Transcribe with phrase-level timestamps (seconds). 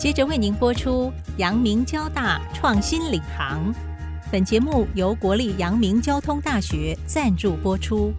[0.00, 3.70] 接着为您播出阳明交大创新领航。
[4.32, 8.10] 本节目由国立阳明交通大学赞助播出。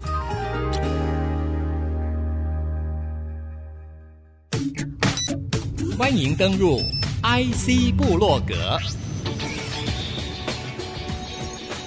[5.98, 6.78] 欢迎登入
[7.24, 8.78] IC 部落格，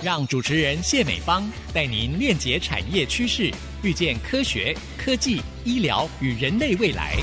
[0.04, 3.50] 让主持人谢美芳带您链接产业趋势，
[3.82, 7.16] 预见科学、科技、医疗与人类未来。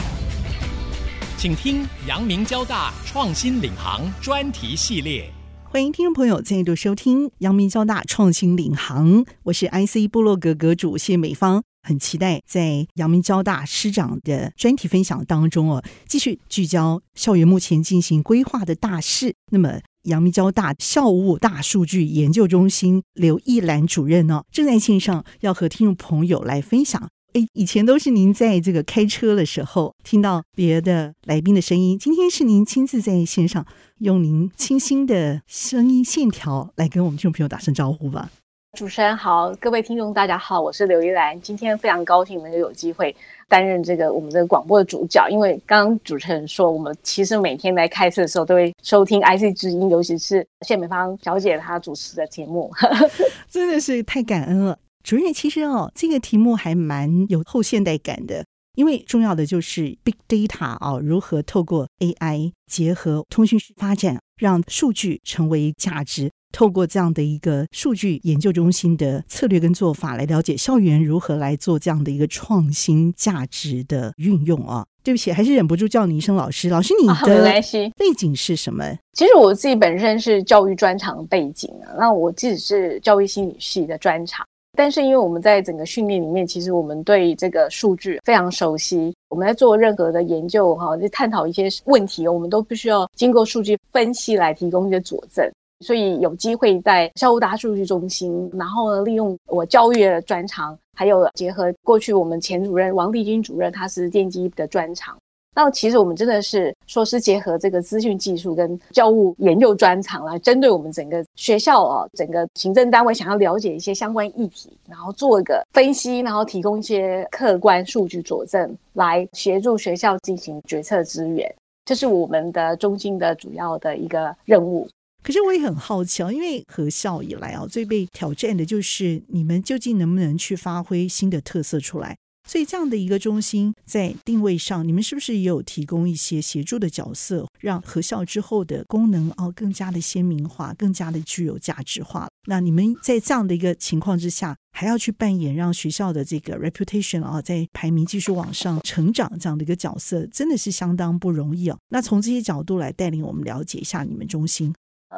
[1.43, 5.29] 请听阳明交大创新领航专题系列。
[5.65, 19.35] 欢迎听众朋友再度收听阳明交大创新领航，我是 IC 部落格格主谢美芳，很期待在阳明交大师长的专题分享当中哦，继续聚焦校园目前进行规划的大事。
[19.51, 27.09] 那么，阳明交大校务大数据研究中心刘一兰主任呢，正在线上要和听众朋友来分享。
[27.35, 33.65] 哎，以前都是您在这个开车的时候听到别的来宾的声音，今天是您亲自在线上
[34.01, 38.31] 用您清新的声音线条来跟我们听众朋友打声招呼吧。
[38.77, 43.15] 主持人好，各位听众大家好，我是刘一兰，今天非常高兴能够有机会
[43.49, 52.71] 担任这个我们这个广播的主角，因为刚刚主持人说，我们其实每天来开车的时候都会收听 IC 之音，尤其是谢美芳小姐她主持的节目，
[53.51, 54.79] 真的是太感恩了。
[55.03, 58.45] 主任，其实哦，这个题目还蛮有后现代感的，
[58.77, 66.31] 因为重要的就是 big data 哦，如何透过 AI 结合通讯发展，让数据成为价值。
[66.53, 74.85] 透过这样的一个数据研究中心的策略跟做法，来了解校园如何来做这样的一个创新价值的运用啊。
[75.03, 76.69] 对不起，还是忍不住叫你一声老师。
[76.69, 77.51] 老师，你 的
[77.97, 78.85] 背景是什么？
[79.15, 84.47] 其实我自己本身是教育专长的背景啊，那我自己是教育心理系的专长。
[84.75, 89.15] 但是，因为我们在整个训练里面，其实我们对这个数据非常熟悉。
[89.29, 95.47] 我们在做任何的研究，哈，就探讨一些问题，我们都必须要经过数据分析来提供一些佐证。
[95.81, 105.19] 所以有机会在校务大数据中心，然后呢，利用我教育的专长，还有结合过去我们前主任王立军主任，他是电机的专长。
[105.55, 121.55] 那其实我们真的是说是结合这个资讯技术跟教务研究专长来针对我们整个学校哦，整个行政单位想要了解一些相关议题，然后做一个分析，然后提供一些客观数据佐证，来协助学校进行决策资源，
[121.85, 124.89] 这是我们的中心的主要的一个任务。
[125.23, 132.17] 可是我也很好奇啊，因为合校以来啊，最被挑战的就是你们究竟能不能去发挥新的特色出来。
[132.49, 142.29] 所以这样的一个中心在定位上，你们是不是也有提供一些协助的角色，让合校之后的功能哦更加的鲜明化，更加的具有价值化？
[142.49, 151.79] 那你们在这样的一个情况之下，还要去扮演让学校的这个 reputation 啊，在排名继续往上成长这样的一个角色，真的是相当不容易哦。
[151.91, 154.75] 那从这些角度来带领我们了解一下你们中心。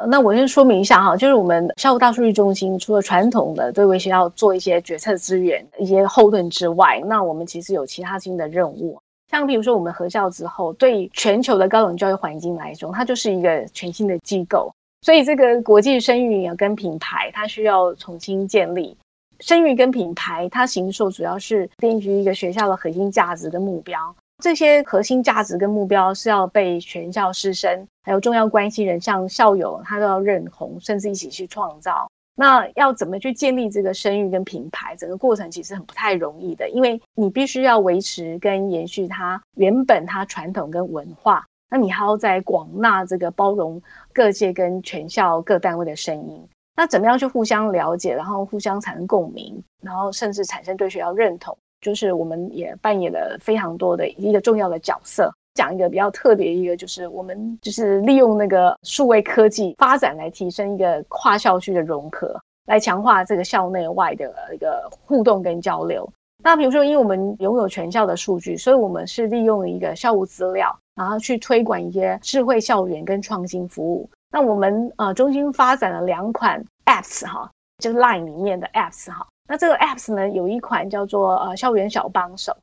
[0.07, 8.99] 那我先说明一下哈，就是我们校务大数据中心除了传统的对为学校做一些决策资源、一些后盾之外，那我们其实有其他新的任务。
[9.31, 18.95] 像比如说我们合校之后，对全球的高等教育环境来说，它就是一个全新的机构，所以这个国际声誉跟品牌，它需要重新建立。
[19.39, 23.99] 声誉跟品牌，它形塑主要是根据一个学校的核心价值跟目标。
[24.43, 32.07] 这些核心价值跟目标是要被全校师生还有重要关系人，像校友，他都要认同，甚至一起去创造。
[32.37, 34.93] 那要怎么去建立这个声誉跟品牌？
[34.97, 43.81] 整个过程其实很不太容易的，因为你必须要维持跟延续它原本它传统跟文化，那你还要在广纳这个包容
[44.11, 46.45] 各界跟全校各单位的声音。
[46.75, 51.57] 那怎么样去互相了解，然后互相产生共鸣，然后甚至产生对学校认同？
[51.85, 55.31] 就是我们也扮演了非常多的一个重要的角色。
[55.53, 62.35] 讲一个比较特别一个，就是我们就是利用那个数位科技发展来提升一个跨校区的融合，
[62.65, 66.11] 来强化这个校内外的一个互动跟交流。
[66.43, 74.09] 那比如说，因为我们拥有全校的数据，所以我们是利用一个校务资料，然后去推广一些智慧校园跟创新服务。
[74.31, 77.49] 那我们呃中心发展了两款 apps 哈，
[77.81, 79.25] 就是 Line 里面的 apps 哈。
[79.47, 82.55] 那这个 apps 呢，有一款叫做呃校园小帮手，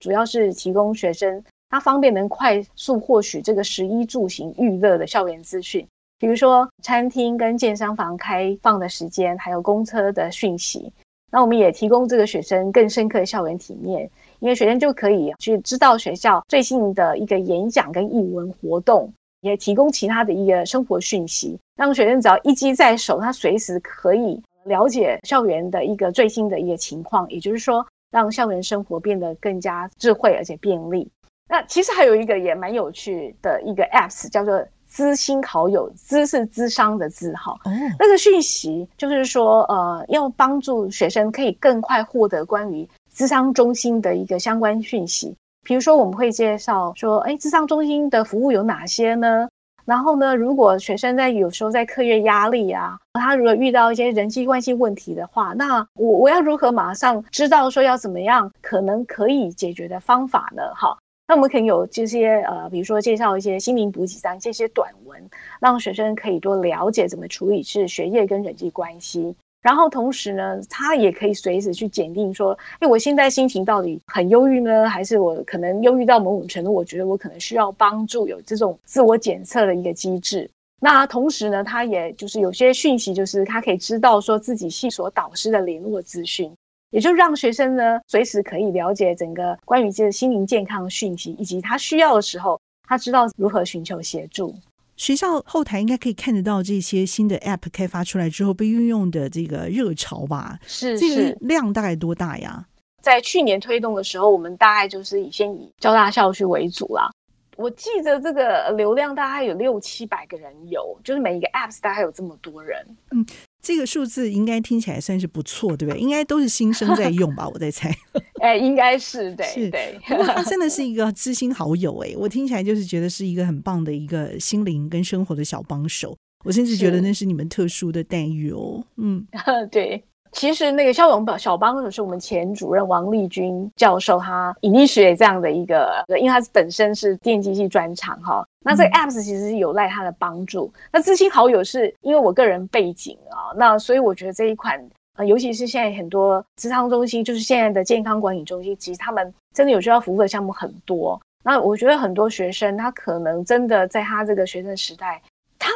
[0.00, 5.86] 主要是提供学生他方便能快速获取这个食衣住行娱乐的校园资讯，
[6.18, 10.92] 比如说餐厅跟健身房开放的时间，还有公车的讯息。
[11.30, 14.08] 那我们也提供这个学生更深刻的校园体验，
[14.38, 24.40] 因为学生就可以去知道学校最新的一个演讲跟艺文活动，也提供其他的一个生活讯息，让学生只要一机在手，他随时可以。
[24.66, 31.10] 了解校园的一个最新的一个情况，也就是说，让校园生活变得更加智慧而且便利。
[31.48, 37.52] 那其实还有一个也蛮有趣的一个 apps，叫做知心好友，知是智商的知哈。
[37.64, 45.36] 哦，那个讯息就是说，呃，要帮助学生可以更快获得关于智商中心的一个相关讯息。
[45.62, 49.48] 比如说，我们会介绍说，哎，智商中心的服务有哪些呢？
[49.84, 60.62] 然后呢，如果学生在有时候在课业压力啊，他如果遇到一些人际关系问题的话，那我我要如何马上知道说要怎么样可能可以解决的方法呢？
[60.74, 60.96] 哈，
[61.28, 65.22] 那我们可能有这些呃，比如说介绍一些心灵补给站这些短文，
[65.60, 69.34] 让学生可以多了解怎么处理是学业跟人际关系。
[69.64, 80.48] 然后同时呢，他也可以随时去检定说，哎，我现在心情到底很忧郁呢，还是我可能忧郁到某种程度，我觉得我可能需要帮助，有这种自我检测的一个机制。
[80.82, 86.52] 那同时呢，他也就是有些讯息，就是他可以知道说自己系所导师的联络资讯，
[86.90, 94.54] 也就让学生呢随时可以了解整个关于这个心灵健康的讯息，以及他需要的时候，他知道如何寻求协助。
[94.96, 100.58] 学校后台应该可以看得到这些新的 App 开发出来之后被运用的这个热潮吧？
[100.66, 102.64] 是，这个量大概多大呀？
[103.00, 107.10] 在去年推动的时候，我们大概就是以先以交大校区为主啦。
[107.56, 112.84] 我记得这个流量大概有六七百个人有，就是每一个 Apps 大概有这么多人。
[113.10, 113.24] 嗯。
[113.64, 115.98] 这个数字应该听起来算是不错，对不对？
[115.98, 117.90] 应该都是新生在用吧，我在猜。
[118.42, 119.98] 哎，应该是对，是对。
[120.06, 126.14] 他真的是一个知心好友哎， 我听起来就是觉得是一个很棒的一个心灵跟生活的小帮手。
[126.44, 128.84] 我甚至觉得那是你们特殊的待遇哦。
[128.98, 129.26] 嗯，
[129.72, 130.04] 对。
[130.34, 138.46] 其实那个校友小帮手是我们前主任王立军教授，他引力学这样的一个，因为他本身是电机系专长哈。
[138.60, 140.72] 那这个 apps 其实是有赖他的帮助。
[140.92, 144.82] 那知心好友是因为我个人背景啊，那所以我觉得这一款，
[145.16, 151.20] 呃，尤其是现在很多职场中心，就是现在的健康管理中心，其实他们真的有需要服务的项目很多。
[151.44, 155.22] 那我觉得很多学生他可能真的在他这个学生时代。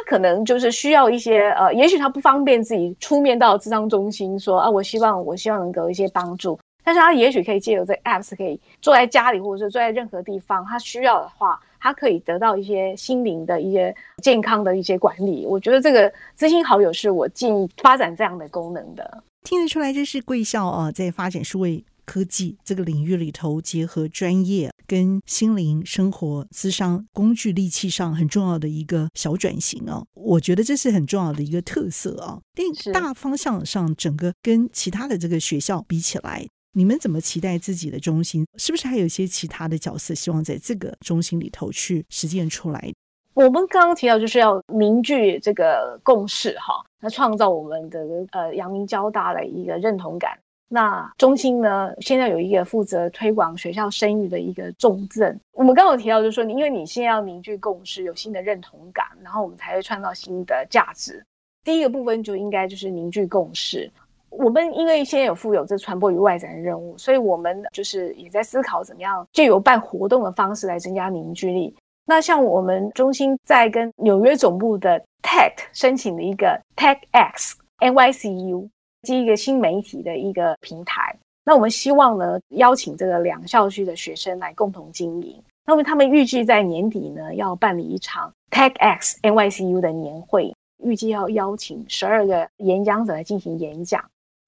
[0.09, 15.45] 可能就是需要一些呃，也许他不方便自己出面到智商中心说啊，我希望我希望能够一些帮助，但是他也许可以借由这 apps 可以坐在家里或者是坐在任何地方，他需要的话，他可以得到一些心灵的一些健康的一些管理。
[15.45, 19.23] 我觉得这个知心好友是我建议发展这样的功能的。
[19.43, 32.39] 听得出来，这是贵校啊，在发展数位科技这个领域里头，结合专业跟心灵生活资商工具利器上很重要的一个小转型哦，我觉得这是很重要的一个特色啊。
[32.55, 36.43] 但大方向上，整个跟其他的这个学校比起来，
[36.73, 38.47] 你们怎么期待自己的中心？
[38.57, 42.91] 是不是还有一些其他的角色，希望在这个中心里头去实践出来？
[43.35, 47.99] 我们刚刚提到就是要凝聚这个共识哈，那创造我们的
[48.31, 50.35] 呃阳明交大的一个认同感。
[50.71, 55.37] 那中心呢，现在有一个负责推广学校声誉的一个重镇。
[55.53, 61.25] 我们刚刚有提到，就是说，因为你现在要凝聚共识，有新的认同感，然后我们才会创造新的价值。
[61.63, 63.91] 第一个部分就应该就是凝聚共识。
[64.29, 71.75] 我们因为现在有负有这传播与外展的任务，所以我们就是也在思考怎么样借由办活动的方式来增加凝聚力。
[72.05, 78.69] 那像我们中心在跟纽约总部的 TED 申请的一个 TEDx NYCU。
[79.03, 81.15] 是一个新媒体的一个平台，
[81.45, 85.41] 那我们希望呢，邀请这个两校区的学生来共同经营。
[85.65, 90.53] 那么他们预计在年底呢，要办理一场 TechX NYCU 的年会，
[90.83, 94.03] 预计要邀请十二个演讲者来进行演讲。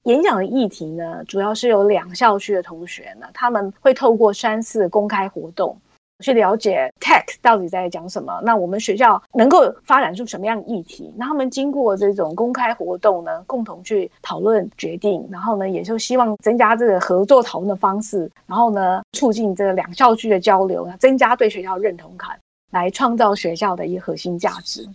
[0.05, 5.77] 演讲的议题呢，主要是由两校区的同学呢，他们会透过三次公开活动。
[6.22, 8.40] 去了解 TED 到底在讲什么？
[8.44, 11.12] 那我们学校能够发展出什么样的议题？
[11.18, 22.30] 那他们经过这种公开活动呢，共同去讨论决定，然后呢，也就希望增加这个合作讨论的方式，然后呢，促进这个两校区的交流，增加对学校认同感，
[22.72, 24.88] 来创造学校的一个核心价值。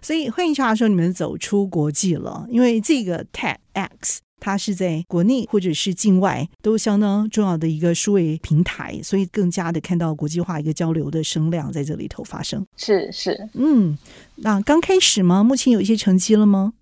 [0.00, 4.20] 所以换句话说，你们走出国际了，因为这个 tech x。
[4.40, 12.66] 它是在国内或者是境外都相当重要的一个数位平台，所以更加的看到国际化一个交流的声量在这里头发生。
[12.76, 13.96] 是是，嗯，
[14.36, 15.44] 那刚开始吗？
[15.44, 16.72] 目前有一些成绩了吗？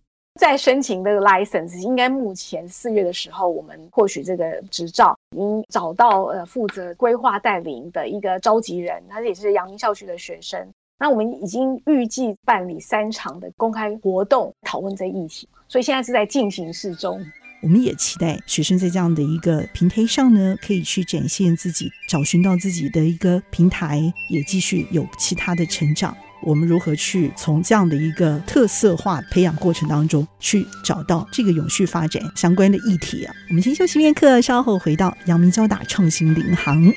[0.41, 10.65] 在申请这个 license，应该目前四月的时候，我们获取这个执照，已经找到呃负责规划带领的一个召集人，他也是阳明校区的学生。
[11.01, 17.21] 那我们已经预计办理三场的公开活动，讨论这议题，所以现在是在进行式中。
[17.61, 24.01] 我们也期待学生在这样的一个平台上呢，可以去展现自己，找寻到自己的一个平台，
[24.31, 26.17] 也继续有其他的成长。
[26.41, 33.35] 我们如何去从这样的一个特色化培养过程当中，去找到这个永续发展相关的议题啊？
[33.49, 36.93] 我们先休息片刻，稍后回到阳明交大创新领航。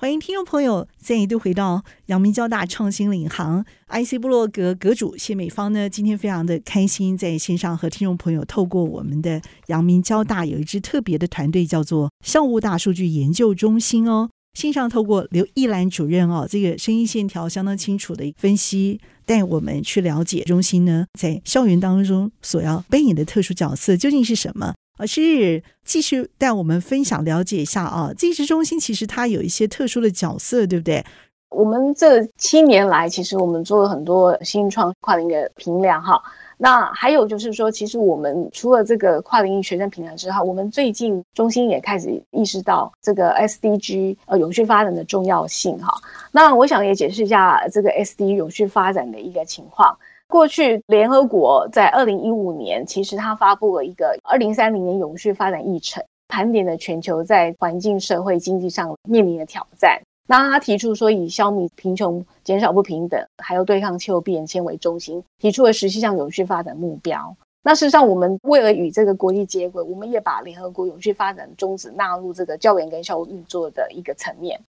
[0.00, 14.30] 欢迎听众朋友再度回到阳明交大创新领航 IC 部落格阁主谢美芳呢，今天非常的开心，在线上和听众朋友透过我们的阳明交大有一支特别的团队，叫做校务大数据研究中心哦。
[14.56, 24.74] 线上透过刘一兰主任哦，这个声音线条相当清楚的分析，带我们去了解中心呢在校园当中所要扮演的特殊角色究竟是什么。
[24.98, 31.02] 而是继续带我们分享了解一下啊，这支中心其实它有一些特殊的角色，对不对？
[31.48, 36.22] 我们这七年来，其实我们做了很多新创跨领域的评量哈。
[36.58, 45.90] 那还有就是说，其实我们除了这个跨领域学生评量之后，我们最近中心也开始意识到这个 SDG 呃永续发展的重要性哈。
[46.32, 49.96] 那我想也解释一下这个 SD 永续发展的一个情况。
[50.28, 60.00] 过去，联合国在二零一五年，其实它发布了一个二零三零年永续发展议程，盘点了全球在环境、社会、经济上面临的挑战。
[60.28, 67.34] 那他提出说，以消弭贫穷、减少不平等，还有对抗气候变迁为中心，提出了十七项永续发展目标。
[67.62, 74.60] 那事实上，我们为了与这个国际接轨，我们也把联合国永续发展宗旨纳入这个教研跟校务运作的一个层面。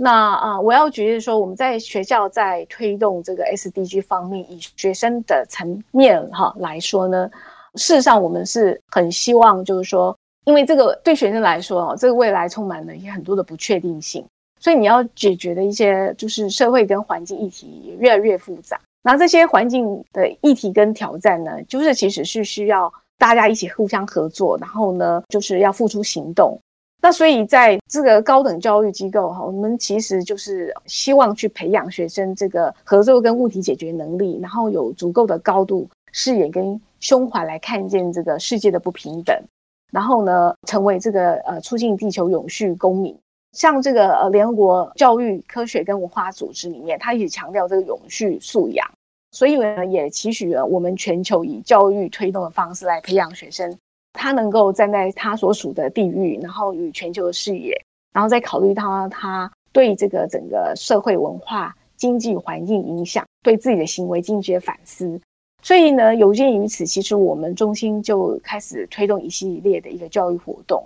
[0.00, 7.28] 那啊，我要举例说，我们在学校在推动这个 SDG 方面，以学生的层面哈来说呢，
[7.74, 14.24] 事实上我们是很希望，就是说，因为这个对学生来说哦，这个未来充满了一些很多的不确定性，
[14.60, 18.80] 所以你要解决的一些就是社会跟环境议题也越来越复杂。
[19.02, 26.56] 那这些环境的议题跟挑战呢，就是其实是需要大家一起互相合作，然后呢，就是要付出行动。
[27.00, 39.40] 那所以，在这个高等教育机构哈，我们其实就是希望去培养学生这个合作跟问题解决能力，然后有足够的高度视野跟胸怀来看见这个世界的不平等，
[39.92, 43.16] 然后呢，成为这个呃促进地球永续公民。
[43.52, 48.86] 像这个呃联合国教育科学跟文化组织里面，它也强调这个永续素养，
[49.30, 53.74] 所以呢，也期许了我们全球以教育推动的方式来培养学生。
[54.12, 57.74] 他能够站在他所属的地域，然后与全球的视野，
[58.12, 65.20] 然后再考虑到他对这个整个社会文化、经济环境影响，对自己的行为进行反思。
[65.62, 70.82] 所以呢，有鉴于此，其实我们中心就开始推动一系列的一个教育活动。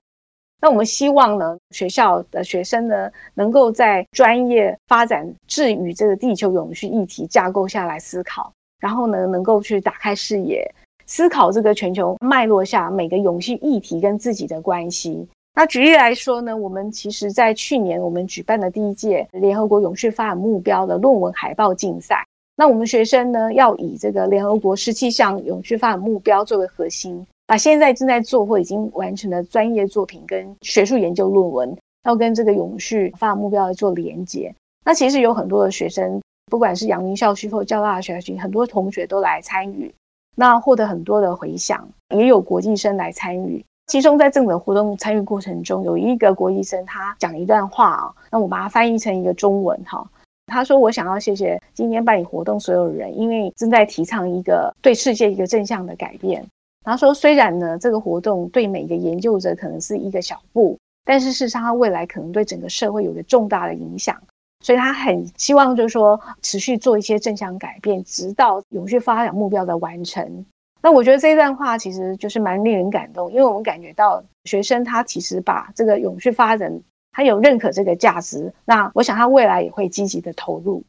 [0.61, 10.67] 那我们希望呢，学校的学生呢，能够在专业发展置于这个地球永续议题架构下来思考，然后呢，能够去打开视野。
[11.13, 15.29] 思考这个全球脉络下每个永续议题跟自己的关系。
[15.55, 22.27] 那举例来说呢，我们其实在去年我们举办的第一届联合国永续发展目标的论文海报竞赛。
[22.57, 34.51] 那我们学生呢，要以这个联合国十七项永续发展目标作为核心，把现在正在做或已经完成的专业作品跟学术研究论文，要跟这个永续发展目标来做连接。
[34.83, 39.93] 那其实有很多的学生，不管是阳明校区或交大学区，很多同学都来参与。
[40.37, 43.65] 那获得很多的回响，也有国际生来参与。
[43.89, 50.09] 其中在整个活动参与过程中，有一个国际生他讲一段话啊，那我把它翻译成一个中文哈。
[50.47, 56.45] 他说：“我想要谢谢今天办理活动所有人，因为正在提倡一个对世界一个正向的改变。”
[56.85, 64.17] 他说：“虽然呢，这个活动对每个研究者可能是一个小步，但是事实上，它未来可能对整个社会有个重大的影响。”
[64.63, 70.47] 所以他很希望，就是说持续做一些正向改变，直到永续发展目标的完成。
[70.81, 76.73] 那我觉得这段话其实就是蛮令人感动，因为我们感觉到学生他其实把这个永续发展，
[77.13, 78.53] 他有认可这个价值。
[78.65, 80.83] 那我想他未来也会积极的投入。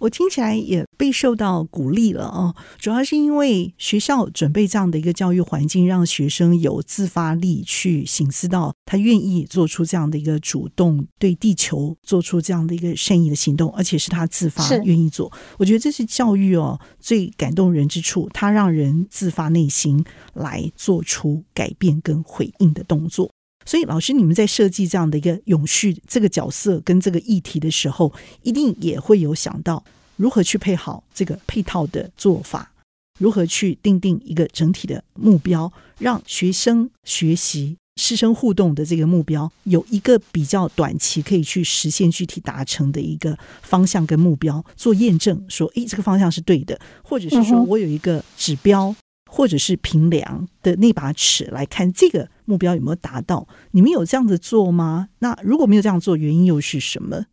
[0.00, 15.32] 我听起来也备受到鼓励了哦，主要是因为学校准备这样的一个教育环境，让学生有自发力去醒思到他愿意做出这样的一个主动，对地球做出这样的一个善意的行动，而且是他自发愿意做。
[15.58, 23.30] 我觉得这是教育哦最感动人之处，他让人自发内心来做出改变跟回应的动作。
[23.66, 28.12] 所以，老师，你们在设计这样的一个永续这个角色跟这个议题的时候，
[28.42, 29.84] 一定也会有想到
[30.16, 32.72] 如何去配好这个配套的做法，
[33.20, 48.96] 如何去定定一个整体的目标，让学生学习、师生互动的这个目标有一个比较短期可以去实现、具体达成的一个方向跟目标做验证，说，诶，这个方向是对的，或者是说我有一个指标。
[49.32, 53.46] 或者是评量的那把尺来看这个目标有没有达到？
[53.70, 55.08] 你们有这样子做吗？
[55.20, 57.24] 那如果没有这样做，原因又是什么？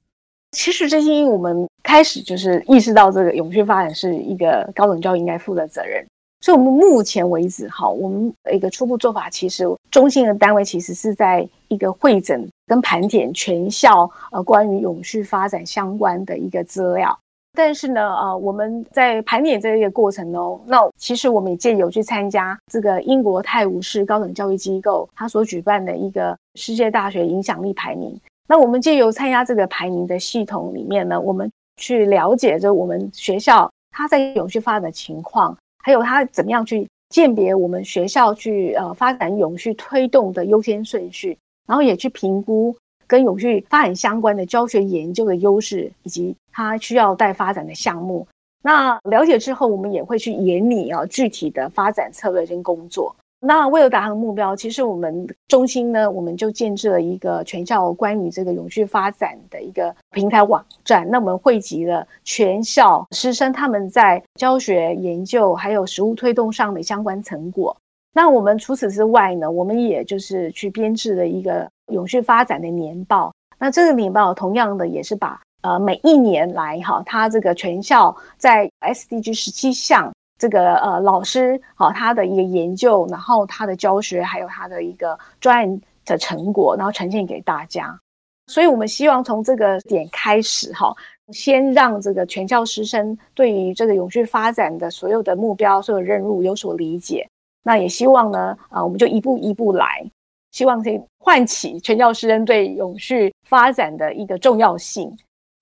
[0.52, 6.06] 其实这是因为我们开始就是意识到这个永续发展是一个高等教育应该负的责任。
[6.42, 17.18] 所以，我们目前为止，哈，我们一个初步做法，其实中心的单位其实是在一个会诊跟盘点全校呃关于永续发展相关的一个资料。
[17.58, 28.16] 但是呢，呃，我们在盘点这个过程中，那其实我们也借由去参加这个英国泰晤士高等教育机构他所举办的一个世界大学影响力排名。
[28.48, 35.58] 那我们借由参加这个排名的系统里面呢，我们去了解着我们学校它在永续发展的情况。
[35.84, 41.36] 还有它怎么样去鉴别我们学校去呃发展永续推动的优先顺序，
[41.66, 42.76] 然后也去评估
[43.08, 48.28] 跟永续发展相关的教学研究的优势，以及它需要待发展的项目。
[48.62, 53.16] 那了解之后，我们也会去研拟啊具体的发展策略跟工作。
[53.40, 61.08] 那为了达成目标，其实我们中心呢，我们就建置了一个全校关于这个永续发展的一个平台网站。
[61.08, 67.78] 那我们汇集了全校师生他们在教学、研究还有实务推动上的相关成果。
[68.12, 73.34] 那我们除此之外呢，我们也就是去编制了一个永续发展的年报。
[73.60, 80.12] 那这个年报同样的也是把呃每一年来哈，它这个全校在 SDG 十七项。
[80.40, 88.00] 这个呃，老师好，他的一个研究，然后他的教学，还有他的一个专案的成果，然后呈现给大家。
[88.46, 90.96] 所以，我们希望从这个点开始哈，
[91.34, 97.28] 先让这个全校师生对于这个永续发展的所有的目标、所有任务有所理解。
[97.64, 100.08] 那也希望呢，啊，我们就一步一步来，
[100.52, 105.10] 希望可以唤起全校师生对永续发展的一个重要性。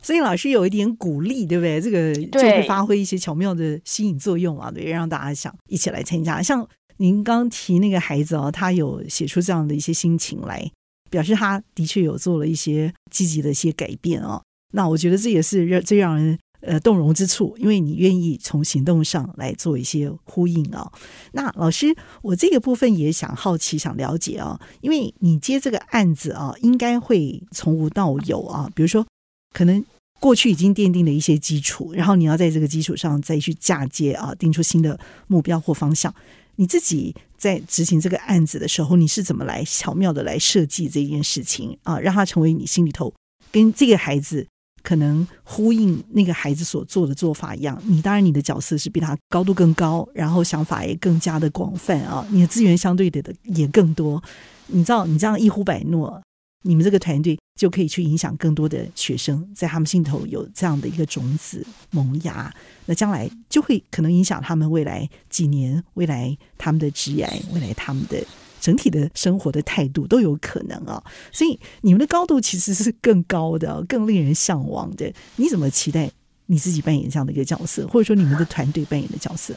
[0.04, 1.82] 所以老师有一点鼓励，对不对？
[1.82, 6.42] 这个就会发挥一些巧妙的吸引作用啊，对，让大家想一起来参加。
[6.44, 10.70] 像您刚提那个孩子哦，他有写出这样的一些心情来，
[11.10, 14.42] 表示他的确有做了一些积极的一些改变哦。
[14.74, 20.92] 那我觉得这也是让最让人呃动容之处，因为你愿意从行动上来做一些呼应啊。
[21.32, 29.06] 那老师，我这个部分也想好奇，想了解啊，因为你接这个案子啊，应该会从无到有啊，比如说
[29.54, 29.84] 可能。
[30.18, 36.12] 过去已经奠定了一些基础，然后你要在这个基础上再去嫁接啊，定出新的目标或方向。
[36.56, 43.14] 你自己在执行这个案子的时候，你是怎么来巧妙的来设计这件事情啊，让它成为你心里头
[43.52, 44.48] 跟这个孩子
[44.86, 47.82] 可能呼应那个孩子所做的做法一样？
[47.86, 54.22] 你当然你的角色是比他高度更高，然后想法也更加的广泛啊，你的资源相对的的也更多。
[54.68, 56.22] 你知道，你这样一呼百诺。
[56.68, 62.52] 你们这个团队就可以去影响更多的学生，在他们心头有这样的一个种子萌芽，
[62.88, 68.18] 那将来就会可能影响他们未来几年、未来他们的职业、未来他们的
[68.66, 71.04] 整体的生活的态度都有可能啊。
[71.32, 75.14] 所以你们的高度其实是更高的，更令人向往的。
[75.36, 76.10] 你怎么期待
[76.48, 79.54] 你自己扮演这样的一个角色，或者说你们的团队扮演的角色？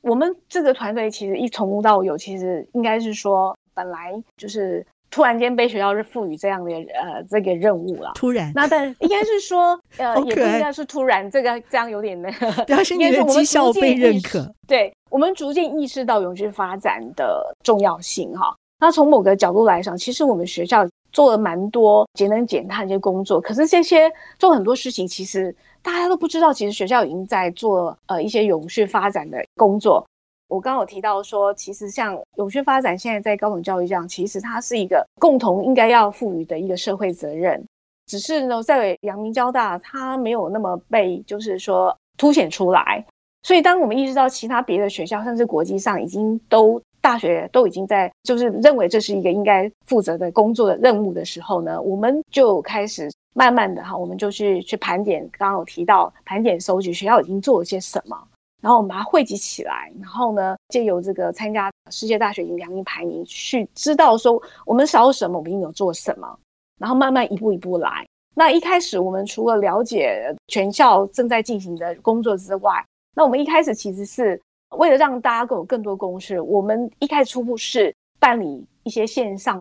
[0.00, 4.84] 我们这个团队其实一从无到有，其实应该是说本来就是。
[5.12, 14.50] 突然间被学校是赋予这样的呃这个任务了，突然，那但应该是说 呃也不应该是突然，这个这样有点那个，表示 你的绩效被认可。
[14.66, 18.56] 对，我们逐渐意识到永续发展的重要性哈。
[18.80, 30.04] 那从某个角度来讲，其实我们学校做了蛮多节能减碳这些工作，可是这些做很多事情，其实大家都不知道，其实学校已经在做呃一些永续发展的工作。
[30.52, 37.64] 我刚有提到说，其实像永续发展，现在在高等教育这样，其实它是一个共同应该要赋予的一个社会责任。
[38.06, 43.02] 只是呢，在阳明交大，它没有那么被就是说凸显出来。
[43.42, 55.26] 所以，当我们意识到其他别的学校，甚至国际上已经都大学都已经在就是认为这是一个应该负责的工作的任务的时候呢，我们就开始慢慢的哈，我们就去去盘点。
[55.38, 58.16] 刚刚有提到盘点收集学校已经做了些什么。
[58.62, 66.38] 然后我们把它汇集起来，然后呢，借由这个参加世界大学影响力排名，去知道说我们少什么，我们有做什么，
[66.78, 68.06] 然后慢慢一步一步来。
[68.34, 72.72] 那一开始我们除了了解全校正在进行的工作之外，
[73.16, 74.40] 那我们一开始其实是
[74.78, 79.60] 为了让大家更有更多公示，我们一开始初步是办理一些线上。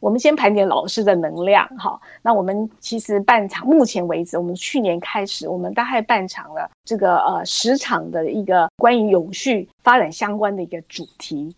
[0.00, 2.00] 我们先盘点老师的能量，哈。
[2.22, 11.54] 那我们其实办场，目前为止，我们去年开始，我们大概办场了这个呃十场的一个关于永续发展相关的一个主题。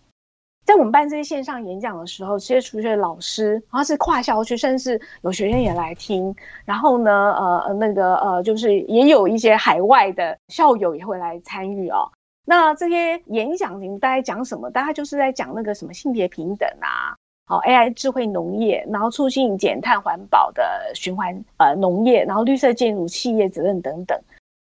[0.66, 6.32] 在我们办这些线上演讲的时候，这些出去老师，然后是跨校区，甚至有学生也来听。
[6.64, 12.08] 然后呢，呃，那个呃，就是也有一些海外的校友也会来参与哦。
[12.46, 14.70] 那这些演讲，你们大概讲什么？
[14.70, 17.16] 大概就是在讲那个什么性别平等啊。
[17.50, 20.62] 好，AI 智慧农业，然后促进减碳环保的
[20.94, 24.16] 循环呃农业，然后绿色建筑企业责任等等。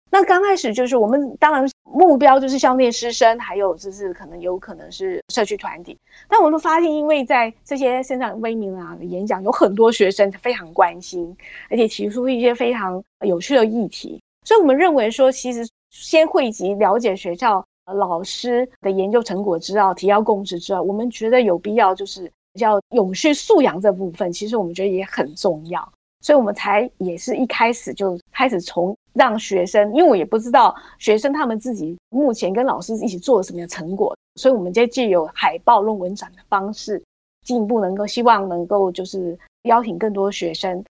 [0.08, 5.98] 那刚开始就是我们当然目标就是校内师生，还有就是可能有可能是社区团体。
[6.28, 11.36] 但我们发现，因为在这些身上威名啊的演讲，有很多学生非常关心，
[11.68, 17.62] 而且提出一些非常有趣的议题，所以我们认为说，其实先汇集了解学校
[17.96, 25.86] 老师的研究成果之后，提高共识之后，我们觉得有必要就是叫永续素养这部分，其实我们觉得也很重要。
[26.22, 37.00] 所以我们才也是一开始就开始从让学生，因为我也不知道学生他们自己目前跟老师一起做了什么样的成果，所以我们就借由海报论文展的方式，
[37.44, 40.82] 进一步能够希望能够就是邀请更多学生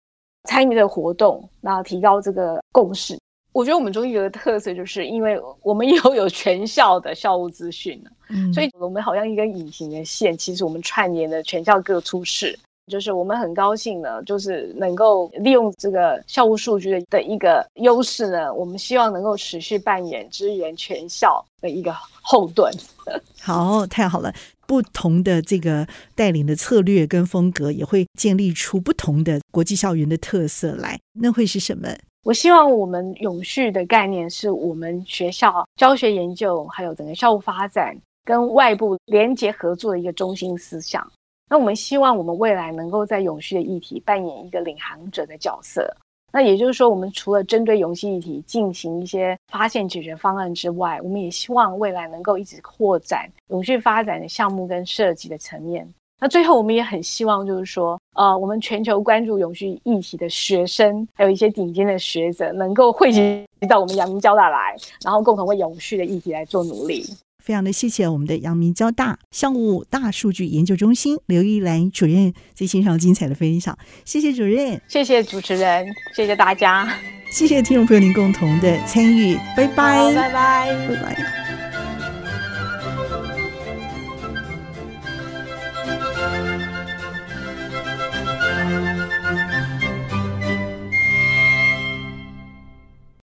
[0.48, 3.18] 参与这个活动，然后提高这个共识。
[3.54, 12.58] 我觉得我们中医有个特色，就是因为我们又有全校的校务资讯了，嗯，所以我们好像一根隐形的线，其实我们串联了全校各处室。
[12.92, 22.70] 就是我们很高兴呢，就是能够利用这个校务数据的的一个优势呢，我们希望能够持续扮演支援全校的一个后盾。
[23.40, 24.34] 好，太好了！
[24.66, 30.98] 不同的这个带领的策略跟风格，也会建立出不同的国际校园的特色来。
[31.14, 31.88] 那会是什么？
[32.24, 41.06] 我希望我们永续的概念是我们学校教学研究，还有整个校务发展跟外部连结合作的一个中心思想。
[41.50, 45.94] 那我们希望我们未来能够在永续的议题扮演一个领航者的角色。
[46.32, 55.86] 那也就是说，我们除了针对永续议题进行一些发现解决方案之外，我们也希望未来能够一直扩展永续发展的项目跟设计的层面。
[56.18, 64.74] 那最后，我们也很希望就是说，呃，我们全球关注永续议题的学生，还有一些顶尖的学者，能够汇集到我们阳明交大来，
[65.04, 67.04] 然后共同为永续的议题来做努力。
[67.38, 76.88] 非常的谢谢我们的阳明交大校务大数据研究中心刘一兰主任在线上精彩的分享，谢谢主任，谢谢主持人，谢谢大家，
[77.30, 81.63] 谢谢听众朋友您共同的参与，拜拜，拜拜，拜拜。